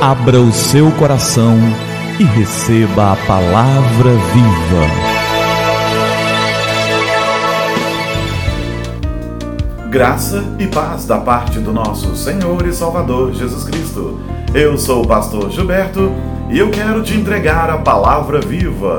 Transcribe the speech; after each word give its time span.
Abra 0.00 0.40
o 0.40 0.50
seu 0.50 0.90
coração 0.92 1.58
e 2.18 2.24
receba 2.24 3.12
a 3.12 3.16
palavra 3.16 4.12
viva. 4.32 4.86
Graça 9.90 10.42
e 10.58 10.66
paz 10.68 11.04
da 11.04 11.18
parte 11.18 11.58
do 11.58 11.70
nosso 11.70 12.16
Senhor 12.16 12.66
e 12.66 12.72
Salvador 12.72 13.34
Jesus 13.34 13.64
Cristo. 13.64 14.18
Eu 14.54 14.78
sou 14.78 15.04
o 15.04 15.06
pastor 15.06 15.50
Gilberto 15.50 16.10
e 16.48 16.58
eu 16.58 16.70
quero 16.70 17.02
te 17.02 17.12
entregar 17.12 17.68
a 17.68 17.76
palavra 17.76 18.40
viva. 18.40 18.96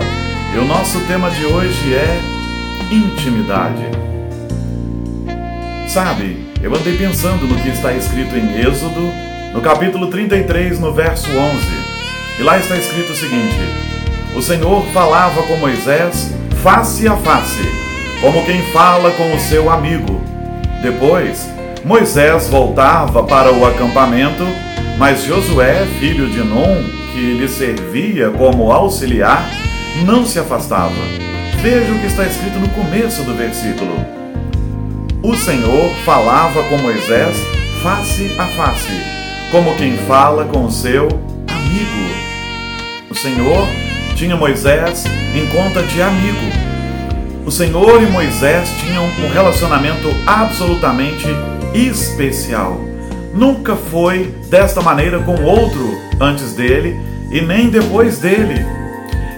E 0.53 0.59
o 0.59 0.65
nosso 0.65 0.99
tema 1.07 1.31
de 1.31 1.47
hoje 1.47 1.95
é 1.95 2.21
intimidade. 2.91 3.89
Sabe, 5.87 6.45
eu 6.61 6.75
andei 6.75 6.95
pensando 6.95 7.47
no 7.47 7.55
que 7.55 7.69
está 7.69 7.91
escrito 7.91 8.35
em 8.35 8.59
Êxodo 8.59 9.20
no 9.53 9.61
capítulo 9.61 10.07
33, 10.07 10.79
no 10.79 10.93
verso 10.93 11.29
11. 11.29 11.67
E 12.39 12.43
lá 12.43 12.57
está 12.57 12.75
escrito 12.75 13.11
o 13.11 13.15
seguinte: 13.15 13.57
O 14.35 14.41
Senhor 14.41 14.83
falava 14.93 15.43
com 15.43 15.57
Moisés 15.57 16.33
face 16.63 17.07
a 17.07 17.17
face, 17.17 17.61
como 18.21 18.45
quem 18.45 18.61
fala 18.71 19.11
com 19.11 19.35
o 19.35 19.39
seu 19.39 19.69
amigo. 19.69 20.21
Depois, 20.81 21.49
Moisés 21.83 22.47
voltava 22.47 23.23
para 23.23 23.51
o 23.51 23.65
acampamento, 23.65 24.45
mas 24.97 25.23
Josué, 25.23 25.85
filho 25.99 26.27
de 26.29 26.39
Nun, 26.39 26.83
que 27.11 27.33
lhe 27.33 27.47
servia 27.47 28.29
como 28.29 28.71
auxiliar, 28.71 29.47
não 30.05 30.25
se 30.25 30.39
afastava. 30.39 30.93
Veja 31.61 31.91
o 31.91 31.99
que 31.99 32.07
está 32.07 32.25
escrito 32.25 32.57
no 32.57 32.69
começo 32.69 33.21
do 33.23 33.35
versículo. 33.35 33.93
O 35.21 35.35
Senhor 35.35 35.93
falava 36.03 36.63
com 36.63 36.77
Moisés 36.77 37.37
face 37.83 38.35
a 38.39 38.45
face 38.47 39.20
como 39.51 39.75
quem 39.75 39.97
fala 39.97 40.45
com 40.45 40.71
seu 40.71 41.09
amigo. 41.47 42.15
O 43.09 43.15
Senhor 43.15 43.67
tinha 44.15 44.37
Moisés 44.37 45.03
em 45.35 45.45
conta 45.47 45.83
de 45.83 46.01
amigo. 46.01 46.39
O 47.45 47.51
Senhor 47.51 48.01
e 48.01 48.05
Moisés 48.05 48.69
tinham 48.79 49.03
um 49.03 49.33
relacionamento 49.33 50.07
absolutamente 50.25 51.27
especial. 51.73 52.79
Nunca 53.33 53.75
foi 53.75 54.33
desta 54.49 54.81
maneira 54.81 55.19
com 55.19 55.43
outro 55.43 55.97
antes 56.19 56.53
dele 56.53 56.97
e 57.29 57.41
nem 57.41 57.69
depois 57.69 58.19
dele. 58.19 58.65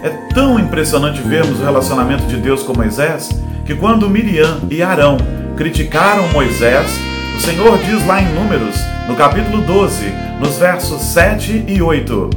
É 0.03 0.09
tão 0.31 0.59
impressionante 0.59 1.21
vermos 1.21 1.59
o 1.59 1.63
relacionamento 1.63 2.25
de 2.27 2.37
Deus 2.37 2.61
com 2.61 2.75
Moisés 2.75 3.29
que 3.65 3.73
quando 3.73 4.09
Miriam 4.09 4.59
e 4.69 4.83
Arão 4.83 5.17
criticaram 5.55 6.27
Moisés, 6.29 6.99
o 7.35 7.39
Senhor 7.39 7.77
diz 7.79 8.05
lá 8.05 8.21
em 8.21 8.27
Números 8.33 8.75
no 9.07 9.15
capítulo 9.15 9.61
12, 9.63 10.05
nos 10.39 10.57
versos 10.57 11.01
7 11.01 11.65
e 11.67 11.81
8. 11.81 12.29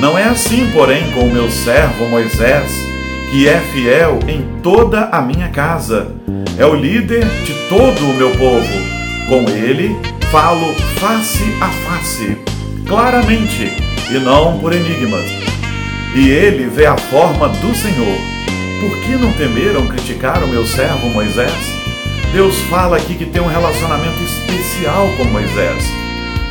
Não 0.00 0.18
é 0.18 0.24
assim, 0.24 0.70
porém, 0.72 1.10
com 1.12 1.20
o 1.20 1.32
meu 1.32 1.50
servo 1.50 2.08
Moisés, 2.08 2.70
que 3.30 3.48
é 3.48 3.58
fiel 3.72 4.18
em 4.28 4.60
toda 4.62 5.06
a 5.06 5.22
minha 5.22 5.48
casa. 5.48 6.08
É 6.58 6.66
o 6.66 6.74
líder 6.74 7.24
de 7.44 7.54
todo 7.68 8.04
o 8.04 8.14
meu 8.14 8.30
povo. 8.32 8.94
Com 9.28 9.48
ele 9.50 9.96
falo 10.30 10.74
face 10.98 11.44
a 11.60 11.68
face, 11.68 12.36
claramente, 12.86 13.72
e 14.10 14.18
não 14.18 14.58
por 14.58 14.72
enigmas. 14.72 15.30
E 16.14 16.28
ele 16.28 16.66
vê 16.66 16.86
a 16.86 16.96
forma 16.96 17.48
do 17.48 17.74
Senhor. 17.74 18.18
Por 18.80 19.00
que 19.00 19.16
não 19.16 19.32
temeram 19.32 19.86
criticar 19.86 20.42
o 20.42 20.48
meu 20.48 20.66
servo 20.66 21.08
Moisés? 21.08 21.83
Deus 22.34 22.58
fala 22.62 22.96
aqui 22.96 23.14
que 23.14 23.26
tem 23.26 23.40
um 23.40 23.46
relacionamento 23.46 24.20
especial 24.24 25.08
com 25.16 25.22
Moisés. 25.26 25.84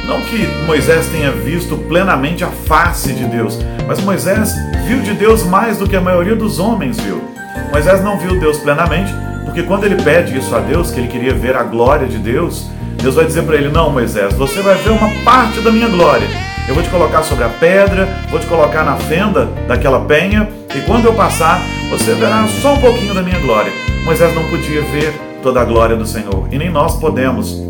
Não 0.06 0.22
que 0.22 0.48
Moisés 0.66 1.08
tenha 1.08 1.30
visto 1.30 1.76
plenamente 1.76 2.42
a 2.42 2.48
face 2.48 3.12
de 3.12 3.26
Deus, 3.26 3.60
mas 3.86 4.00
Moisés 4.00 4.54
viu 4.88 5.02
de 5.02 5.14
Deus 5.14 5.44
mais 5.44 5.78
do 5.78 5.86
que 5.86 5.98
a 5.98 6.00
maioria 6.00 6.38
dos 6.38 6.58
homens 6.58 6.98
viu. 7.02 7.22
Moisés 7.70 8.02
não 8.02 8.18
viu 8.18 8.40
Deus 8.40 8.60
plenamente, 8.60 9.14
porque 9.44 9.62
quando 9.64 9.84
ele 9.84 10.02
pede 10.02 10.38
isso 10.38 10.56
a 10.56 10.60
Deus, 10.60 10.90
que 10.90 11.02
ele 11.02 11.10
queria 11.10 11.34
ver 11.34 11.54
a 11.54 11.64
glória 11.64 12.08
de 12.08 12.18
Deus, 12.18 12.66
Deus 13.02 13.16
vai 13.16 13.26
dizer 13.26 13.44
para 13.44 13.58
ele: 13.58 13.68
Não, 13.68 13.90
Moisés, 13.90 14.34
você 14.36 14.62
vai 14.62 14.76
ver 14.76 14.92
uma 14.92 15.10
parte 15.26 15.60
da 15.60 15.70
minha 15.70 15.90
glória. 15.90 16.28
Eu 16.66 16.76
vou 16.76 16.82
te 16.82 16.90
colocar 16.90 17.24
sobre 17.24 17.44
a 17.44 17.50
pedra, 17.50 18.08
vou 18.30 18.40
te 18.40 18.46
colocar 18.46 18.86
na 18.86 18.96
fenda 18.96 19.50
daquela 19.68 20.00
penha, 20.06 20.48
e 20.74 20.80
quando 20.88 21.08
eu 21.08 21.14
passar, 21.14 21.62
você 21.90 22.14
verá 22.14 22.48
só 22.62 22.76
um 22.76 22.80
pouquinho 22.80 23.14
da 23.14 23.22
minha 23.22 23.40
glória. 23.40 23.74
Moisés 24.06 24.34
não 24.34 24.46
podia 24.46 24.82
ver 24.84 25.33
toda 25.44 25.60
a 25.62 25.66
glória 25.66 25.96
do 25.98 26.08
Senhor. 26.08 26.48
E 26.52 26.58
nem 26.58 26.72
nós 26.72 26.98
podemos. 26.98 27.62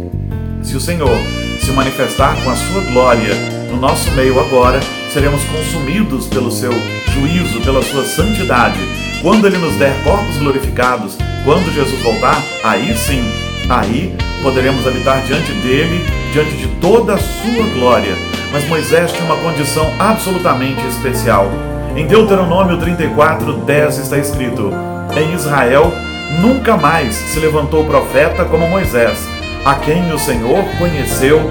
Se 0.62 0.78
o 0.78 0.80
Senhor 0.80 1.18
se 1.60 1.72
manifestar 1.72 2.36
com 2.44 2.52
a 2.52 2.56
sua 2.56 2.82
glória 2.92 3.34
no 3.70 3.78
nosso 3.78 4.10
meio 4.12 4.40
agora, 4.40 4.80
seremos 5.12 5.44
consumidos 5.46 6.28
pelo 6.28 6.52
seu 6.52 6.72
juízo, 7.14 7.60
pela 7.62 7.82
sua 7.82 8.06
santidade. 8.06 8.80
Quando 9.22 9.48
ele 9.48 9.58
nos 9.58 9.76
der 9.76 9.94
corpos 10.04 10.38
glorificados, 10.38 11.18
quando 11.44 11.74
Jesus 11.74 12.00
voltar, 12.02 12.42
aí 12.64 12.96
sim, 12.96 13.24
aí 13.68 14.16
poderemos 14.42 14.86
habitar 14.88 15.22
diante 15.24 15.52
dele, 15.54 16.06
diante 16.32 16.56
de 16.56 16.68
toda 16.80 17.16
a 17.16 17.18
sua 17.18 17.66
glória. 17.74 18.16
Mas 18.52 18.68
Moisés 18.68 19.12
tinha 19.12 19.26
uma 19.26 19.38
condição 19.38 19.92
absolutamente 19.98 20.86
especial. 20.88 21.50
Em 21.96 22.06
Deuteronômio 22.06 22.78
34, 22.78 23.54
10 23.54 23.98
está 23.98 24.18
escrito: 24.18 24.72
Em 25.18 25.34
Israel 25.34 25.92
nunca 26.40 26.78
mais 26.78 27.16
se 27.16 27.40
levantou 27.40 27.86
profeta 27.86 28.46
como 28.46 28.68
Moisés, 28.68 29.28
a 29.66 29.76
quem 29.76 30.12
o 30.12 30.20
Senhor 30.20 30.64
conheceu 30.78 31.42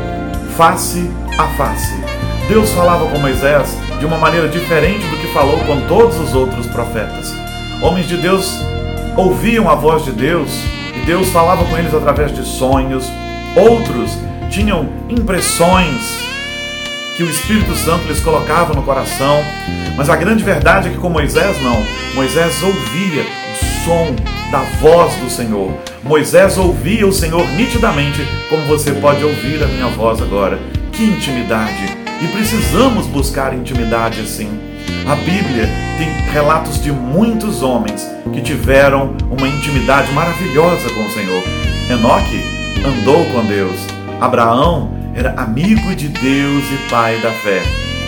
face 0.57 1.11
a 1.39 1.47
face. 1.49 1.95
Deus 2.49 2.71
falava 2.73 3.07
com 3.07 3.19
Moisés 3.19 3.77
de 3.99 4.07
uma 4.07 4.19
maneira 4.19 4.49
diferente 4.49 5.07
do 5.07 5.17
que 5.17 5.33
falou 5.33 5.59
com 5.61 5.81
todos 5.83 6.19
os 6.19 6.35
outros 6.35 6.67
profetas. 6.67 7.33
Homens 7.81 8.07
de 8.07 8.17
Deus 8.17 8.59
ouviam 9.17 9.71
a 9.71 9.75
voz 9.75 10.05
de 10.05 10.13
Deus 10.13 10.51
e 10.95 11.07
Deus 11.07 11.29
falava 11.31 11.65
com 11.65 11.77
eles 11.77 11.95
através 11.95 12.35
de 12.35 12.45
sonhos. 12.45 13.07
Outros 13.57 14.19
tinham 14.51 14.89
impressões 15.09 16.33
que 17.17 17.23
o 17.23 17.31
Espírito 17.31 17.75
Santo 17.75 18.07
lhes 18.07 18.21
colocava 18.21 18.75
no 18.75 18.83
coração. 18.83 19.43
Mas 19.97 20.09
a 20.09 20.17
grande 20.17 20.43
verdade 20.43 20.89
é 20.89 20.91
que 20.91 20.99
com 20.99 21.09
Moisés 21.09 21.61
não. 21.63 21.83
Moisés 22.15 22.63
ouvia 22.63 23.25
som 23.85 24.15
da 24.51 24.61
voz 24.81 25.15
do 25.17 25.31
Senhor. 25.31 25.73
Moisés 26.03 26.59
ouvia 26.59 27.07
o 27.07 27.13
Senhor 27.13 27.47
nitidamente, 27.53 28.21
como 28.49 28.63
você 28.67 28.93
pode 28.93 29.25
ouvir 29.25 29.63
a 29.63 29.67
minha 29.67 29.89
voz 29.89 30.21
agora. 30.21 30.59
Que 30.93 31.05
intimidade! 31.05 31.97
E 32.21 32.27
precisamos 32.29 33.07
buscar 33.07 33.53
intimidade 33.53 34.21
assim. 34.21 34.49
A 35.07 35.17
Bíblia 35.17 35.69
tem 35.99 36.09
relatos 36.33 36.81
de 36.83 36.93
muitos 36.93 37.63
homens 37.63 38.09
que 38.33 38.41
tiveram 38.41 39.17
uma 39.31 39.49
intimidade 39.49 40.13
maravilhosa 40.13 40.89
com 40.91 41.05
o 41.05 41.11
Senhor. 41.11 41.43
Enoque 41.91 42.41
andou 42.87 43.25
com 43.27 43.45
Deus. 43.47 43.81
Abraão 44.21 44.93
era 45.15 45.33
amigo 45.33 45.95
de 45.97 46.09
Deus 46.09 46.65
e 46.71 46.89
pai 46.89 47.19
da 47.19 47.33
fé. 47.33 47.63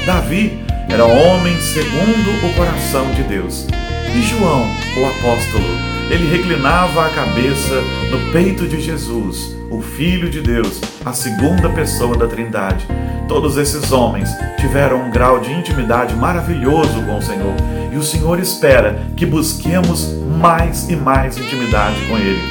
Davi 0.07 0.65
era 0.89 1.05
homem 1.05 1.61
segundo 1.61 2.47
o 2.47 2.55
coração 2.55 3.11
de 3.13 3.23
Deus. 3.25 3.67
E 4.15 4.23
João, 4.23 4.69
o 4.97 5.07
apóstolo, 5.07 5.65
ele 6.11 6.31
reclinava 6.31 7.07
a 7.07 7.11
cabeça 7.11 7.81
no 8.11 8.33
peito 8.33 8.67
de 8.69 8.81
Jesus, 8.81 9.57
o 9.71 9.81
Filho 9.81 10.31
de 10.31 10.41
Deus, 10.41 10.81
a 11.05 11.13
segunda 11.13 11.69
pessoa 11.69 12.17
da 12.17 12.27
Trindade. 12.27 12.87
Todos 13.27 13.57
esses 13.57 13.91
homens 13.91 14.29
tiveram 14.59 15.07
um 15.07 15.11
grau 15.11 15.41
de 15.41 15.53
intimidade 15.53 16.15
maravilhoso 16.15 17.03
com 17.03 17.19
o 17.19 17.23
Senhor, 17.23 17.55
e 17.93 17.97
o 17.97 18.03
Senhor 18.03 18.39
espera 18.39 19.03
que 19.17 19.27
busquemos 19.27 20.13
mais 20.41 20.89
e 20.89 20.97
mais 20.97 21.37
intimidade 21.39 21.97
com 22.09 22.17
Ele. 22.17 22.43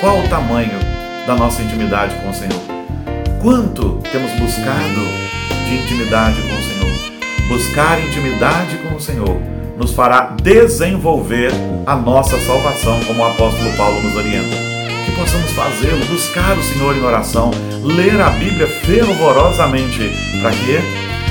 Qual 0.00 0.20
o 0.20 0.28
tamanho 0.28 0.78
da 1.26 1.34
nossa 1.34 1.62
intimidade 1.62 2.14
com 2.16 2.30
o 2.30 2.34
Senhor? 2.34 2.62
Quanto 3.42 4.00
temos 4.10 4.30
buscado 4.32 5.00
de 5.66 5.74
intimidade 5.74 6.40
com 6.40 6.54
o 6.54 6.62
Senhor? 6.62 7.48
Buscar 7.48 8.00
intimidade 8.00 8.76
com 8.78 8.94
o 8.94 9.00
Senhor 9.00 9.59
nos 9.80 9.94
fará 9.94 10.36
desenvolver 10.42 11.50
a 11.86 11.96
nossa 11.96 12.38
salvação, 12.40 13.00
como 13.06 13.22
o 13.22 13.26
apóstolo 13.26 13.72
Paulo 13.78 13.98
nos 14.02 14.14
orienta. 14.14 14.54
Que 15.06 15.12
possamos 15.12 15.50
fazê-lo, 15.52 16.04
buscar 16.04 16.56
o 16.58 16.62
Senhor 16.62 16.94
em 16.94 17.02
oração, 17.02 17.50
ler 17.82 18.20
a 18.20 18.28
Bíblia 18.28 18.68
fervorosamente. 18.84 20.12
Para 20.42 20.50
quê? 20.50 20.80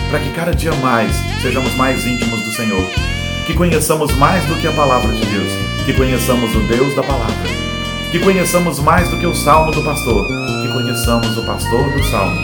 Para 0.09 0.19
que 0.19 0.31
cada 0.31 0.51
dia 0.51 0.73
mais 0.77 1.15
sejamos 1.43 1.75
mais 1.75 2.07
íntimos 2.07 2.41
do 2.41 2.51
Senhor. 2.51 2.83
Que 3.45 3.53
conheçamos 3.53 4.11
mais 4.15 4.43
do 4.45 4.55
que 4.55 4.67
a 4.67 4.71
palavra 4.71 5.13
de 5.13 5.25
Deus. 5.27 5.53
Que 5.85 5.93
conheçamos 5.93 6.53
o 6.55 6.59
Deus 6.61 6.95
da 6.95 7.03
palavra. 7.03 7.35
Que 8.11 8.17
conheçamos 8.17 8.79
mais 8.79 9.07
do 9.09 9.17
que 9.17 9.27
o 9.27 9.35
salmo 9.35 9.71
do 9.71 9.83
pastor. 9.83 10.27
Que 10.63 10.73
conheçamos 10.73 11.37
o 11.37 11.43
pastor 11.43 11.83
do 11.91 12.03
salmo. 12.05 12.35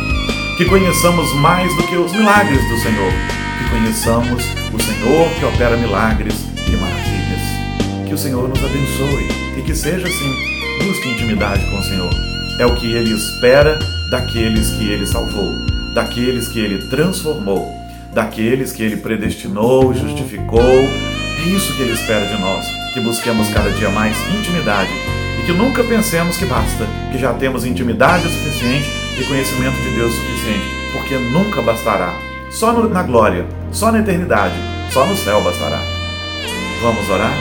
Que 0.56 0.66
conheçamos 0.66 1.34
mais 1.38 1.76
do 1.76 1.84
que 1.84 1.98
os 1.98 2.12
milagres 2.12 2.62
do 2.70 2.78
Senhor 2.78 3.45
que 3.58 3.70
conheçamos 3.70 4.44
o 4.74 4.80
Senhor 4.82 5.30
que 5.40 5.46
opera 5.46 5.78
milagres 5.78 6.36
e 6.68 6.72
maravilhas. 6.76 8.08
Que 8.08 8.14
o 8.14 8.18
Senhor 8.18 8.48
nos 8.48 8.60
abençoe 8.64 9.28
e 9.58 9.62
que 9.62 9.76
seja 9.76 10.08
assim. 10.08 10.34
Busque 10.84 11.10
intimidade 11.10 11.64
com 11.70 11.80
o 11.80 11.84
Senhor. 11.84 12.14
É 12.60 12.66
o 12.66 12.76
que 12.76 12.92
Ele 12.92 13.12
espera 13.14 13.80
daqueles 14.12 14.70
que 14.72 14.90
Ele 14.90 15.06
salvou. 15.06 15.54
daqueles 15.96 16.50
que 16.50 16.60
ele 16.60 16.90
transformou, 16.90 17.66
daqueles 18.14 18.74
que 18.74 18.84
ele 18.84 18.98
predestinou, 18.98 19.94
justificou. 19.94 20.62
É 20.62 21.48
isso 21.48 21.74
que 21.76 21.84
ele 21.84 21.94
espera 21.94 22.26
de 22.26 22.38
nós, 22.42 22.66
que 22.94 23.00
busquemos 23.00 23.50
cada 23.50 23.70
dia 23.72 23.90
mais 23.90 24.18
intimidade 24.38 24.92
e 25.40 25.46
que 25.46 25.54
nunca 25.54 25.84
pensemos 25.86 26.36
que 26.36 26.46
basta, 26.46 26.86
que 27.14 27.18
já 27.18 27.34
temos 27.34 27.64
intimidade 27.66 28.28
o 28.28 28.30
suficiente 28.30 28.90
e 29.18 29.24
conhecimento 29.24 29.78
de 29.84 29.90
Deus 29.96 30.12
o 30.12 30.16
suficiente, 30.18 30.66
porque 30.92 31.16
nunca 31.16 31.62
bastará. 31.62 32.14
Só 32.56 32.72
na 32.72 33.04
glória, 33.04 33.46
só 33.70 33.92
na 33.92 34.00
eternidade, 34.00 34.54
só 34.90 35.06
no 35.06 35.14
céu 35.18 35.44
bastará. 35.44 35.78
Vamos 36.82 37.10
orar? 37.10 37.34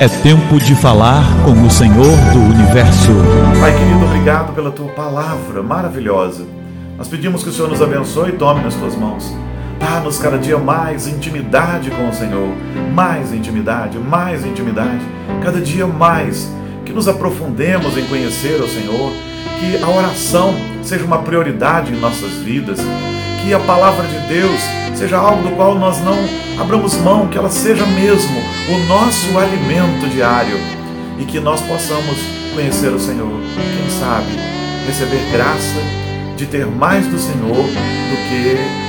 É 0.00 0.08
tempo 0.08 0.58
de 0.58 0.74
falar 0.74 1.22
com 1.44 1.52
o 1.52 1.70
Senhor 1.70 2.16
do 2.32 2.40
universo. 2.52 3.12
Pai 3.60 3.72
querido, 3.78 4.04
obrigado 4.04 4.52
pela 4.56 4.72
tua 4.72 4.88
palavra 4.88 5.62
maravilhosa. 5.62 6.44
Nós 6.96 7.06
pedimos 7.06 7.44
que 7.44 7.50
o 7.50 7.52
Senhor 7.52 7.70
nos 7.70 7.80
abençoe 7.80 8.30
e 8.30 8.32
tome 8.32 8.60
nas 8.60 8.74
tuas 8.74 8.96
mãos. 8.96 9.32
Dá-nos 9.78 10.18
cada 10.18 10.36
dia 10.36 10.58
mais 10.58 11.06
intimidade 11.06 11.92
com 11.92 12.08
o 12.08 12.12
Senhor, 12.12 12.52
mais 12.92 13.32
intimidade, 13.32 14.00
mais 14.00 14.44
intimidade, 14.44 15.06
cada 15.44 15.60
dia 15.60 15.86
mais. 15.86 16.52
Que 16.84 16.92
nos 16.92 17.06
aprofundemos 17.06 17.96
em 17.96 18.04
conhecer 18.06 18.60
o 18.60 18.66
Senhor, 18.66 19.12
que 19.58 19.82
a 19.82 19.88
oração 19.88 20.54
seja 20.82 21.04
uma 21.04 21.18
prioridade 21.18 21.92
em 21.92 22.00
nossas 22.00 22.32
vidas, 22.34 22.78
que 23.42 23.52
a 23.52 23.58
palavra 23.60 24.06
de 24.06 24.18
Deus 24.28 24.60
seja 24.94 25.16
algo 25.16 25.48
do 25.48 25.54
qual 25.54 25.74
nós 25.76 26.00
não 26.02 26.16
abramos 26.60 26.94
mão, 26.96 27.28
que 27.28 27.38
ela 27.38 27.50
seja 27.50 27.86
mesmo 27.86 28.38
o 28.68 28.86
nosso 28.86 29.38
alimento 29.38 30.08
diário 30.10 30.58
e 31.18 31.24
que 31.24 31.38
nós 31.40 31.60
possamos 31.60 32.18
conhecer 32.54 32.92
o 32.92 32.98
Senhor. 32.98 33.40
Quem 33.54 33.90
sabe 33.98 34.32
receber 34.86 35.20
graça 35.30 35.80
de 36.36 36.46
ter 36.46 36.66
mais 36.66 37.06
do 37.06 37.18
Senhor 37.18 37.54
do 37.54 38.16
que 38.28 38.88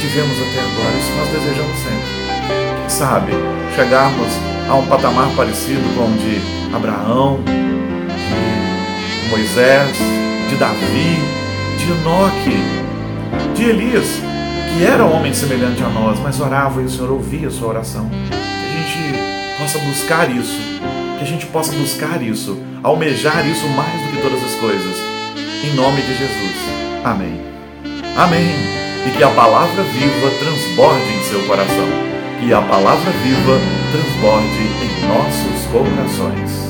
tivemos 0.00 0.36
até 0.38 0.60
agora. 0.60 0.96
Isso 0.98 1.12
nós 1.16 1.28
desejamos 1.28 1.76
sempre. 1.78 2.80
Quem 2.80 2.88
sabe 2.88 3.32
chegarmos 3.74 4.32
a 4.68 4.74
um 4.74 4.86
patamar 4.86 5.28
parecido 5.36 5.82
com 5.96 6.04
o 6.04 6.18
de 6.18 6.74
Abraão, 6.74 7.40
Moisés, 9.30 9.96
de 10.48 10.56
Davi, 10.56 11.18
de 11.78 11.92
Enoque, 11.92 13.54
de 13.54 13.64
Elias 13.64 14.30
que 14.76 14.84
era 14.84 15.04
homem 15.04 15.34
semelhante 15.34 15.82
a 15.82 15.88
nós, 15.88 16.18
mas 16.20 16.40
orava 16.40 16.80
e 16.80 16.84
o 16.84 16.90
Senhor 16.90 17.10
ouvia 17.10 17.48
a 17.48 17.50
sua 17.50 17.68
oração. 17.68 18.08
Que 18.08 18.34
a 18.66 18.82
gente 18.82 19.58
possa 19.58 19.78
buscar 19.80 20.30
isso, 20.30 20.58
que 21.18 21.24
a 21.24 21.26
gente 21.26 21.46
possa 21.46 21.72
buscar 21.72 22.22
isso, 22.22 22.58
almejar 22.82 23.46
isso 23.48 23.66
mais 23.68 24.00
do 24.00 24.08
que 24.12 24.22
todas 24.22 24.42
as 24.42 24.54
coisas. 24.54 24.96
Em 25.64 25.74
nome 25.74 26.00
de 26.02 26.14
Jesus. 26.16 26.56
Amém. 27.04 27.40
Amém. 28.16 28.48
E 29.06 29.10
que 29.16 29.22
a 29.22 29.30
palavra 29.30 29.82
viva 29.82 30.30
transborde 30.38 31.12
em 31.12 31.22
seu 31.24 31.42
coração. 31.46 31.88
Que 32.40 32.52
a 32.54 32.62
palavra 32.62 33.10
viva 33.22 33.60
transborde 33.92 34.62
em 34.82 35.06
nossos 35.08 35.66
corações. 35.70 36.69